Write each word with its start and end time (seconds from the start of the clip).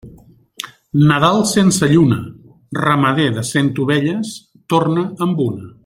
Nadal 1.11 1.41
sense 1.49 1.89
lluna, 1.91 2.17
ramader 2.79 3.29
de 3.37 3.45
cent 3.51 3.73
ovelles 3.85 4.33
torna 4.77 5.07
amb 5.29 5.47
una. 5.51 5.71